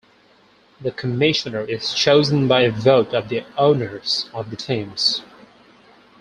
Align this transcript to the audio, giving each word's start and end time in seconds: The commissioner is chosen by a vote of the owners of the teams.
The 0.79 0.89
commissioner 0.91 1.59
is 1.61 1.93
chosen 1.93 2.47
by 2.47 2.61
a 2.61 2.71
vote 2.71 3.13
of 3.13 3.29
the 3.29 3.45
owners 3.55 4.31
of 4.33 4.49
the 4.49 4.55
teams. 4.55 5.21